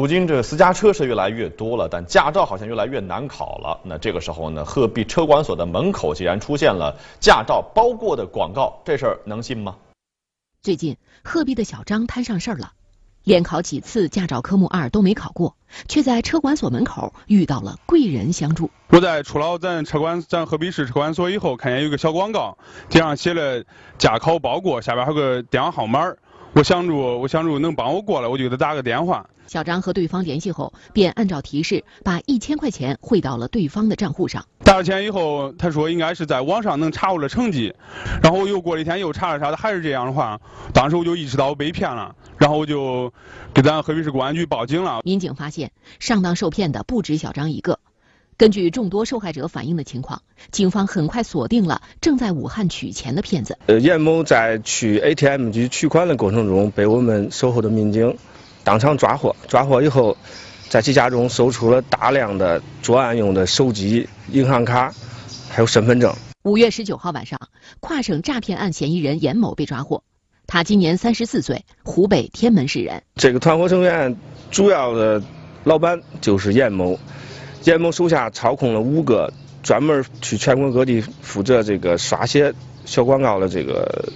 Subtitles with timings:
[0.00, 3.80] 如今这私家车是越来越多了，但驾照好像越来越难考了。
[3.84, 9.76] 那这个时候呢，鹤壁车管所的门口竟然出现了驾照包过的广告，这事儿能信吗？
[10.62, 12.72] 最近，鹤壁的小张摊上事儿了，
[13.24, 15.54] 连考几次驾照科目二都没考过，
[15.86, 18.70] 却在车管所门口遇到了贵人相助。
[18.88, 22.56] 我在出了咱车管咱鹤壁市车管所以后，看见有个小广告，
[22.88, 23.64] 顶上写了
[23.98, 26.14] 驾考包过，下边还有个电话号码。
[26.60, 29.26] 我想着，我想着能帮我过来，我就给他打个电话。
[29.46, 34.44] 小张和对方联系后，便按照提示把一千块钱汇到了对方的账户上。
[34.62, 37.74] 打了钱以后，他说应该是在网上能查我的成绩，
[38.22, 40.38] 然后我又过了一天又查了查，他还是这样的话，
[40.74, 43.10] 当时我就意识到我被骗了，然后我就
[43.54, 45.00] 给咱鹤壁市公安局报警了。
[45.02, 47.80] 民警发现，上当受骗的不止小张一个。
[48.40, 53.58] 根据众多受害者反映的情况，警方很快锁定了正在武汉取钱的骗子。
[53.66, 58.16] 呃，严某在去 ATM 机取款的过程中，被我们守候的民警
[58.64, 59.36] 当场抓获。
[59.46, 60.16] 抓获以后，
[60.70, 64.90] 在其家中搜出了大量的作案用的手机、银行卡，
[65.50, 66.10] 还有身份证。
[66.44, 67.38] 五月十九号晚上，
[67.80, 70.02] 跨省诈骗案嫌疑人严某被抓获。
[70.46, 73.02] 他今年三十四岁，湖北天门市人。
[73.16, 74.16] 这个团伙成员
[74.50, 75.22] 主要的
[75.64, 76.98] 老板就是严某。
[77.64, 84.08] 严某手下操控了五个专门去全国各地负责这个刷写小广告的这个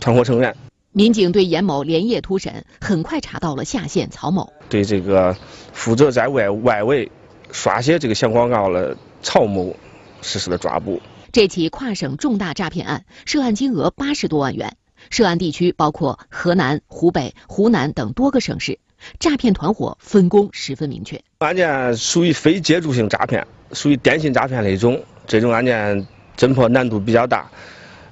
[0.00, 0.54] 团伙成员。
[0.92, 4.52] 民警对严某连夜突审，很快查到了下线曹某。
[4.68, 5.36] 对这个
[5.72, 7.10] 负责在外外围
[7.50, 9.74] 刷写这个小广告的曹某
[10.20, 11.00] 实施了抓捕。
[11.32, 14.76] 这起跨省重大诈骗案涉案金额八十多万元，
[15.10, 18.78] 涉案地区包括河南、湖北、湖南等多个省市。
[19.18, 21.20] 诈骗团伙分工十分明确。
[21.38, 25.02] 案件属于非接触性诈骗，属于电信诈骗的一种。
[25.26, 27.50] 这种案件侦破难度比较大，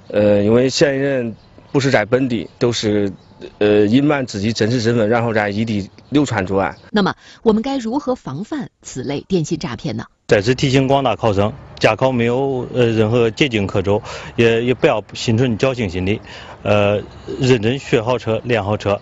[0.07, 1.35] 呃，因为嫌疑人
[1.71, 3.11] 不是在本地，都是
[3.59, 6.75] 呃隐瞒自己真实身份，然后在异地流窜作案。
[6.89, 10.05] 那么，我们该如何防范此类电信诈骗呢？
[10.27, 14.01] 再次提醒广大考生，驾考没有呃任何捷径可走，
[14.35, 16.21] 也也不要心存侥幸心理，
[16.61, 17.01] 呃，
[17.39, 18.99] 认真学好车，练好车。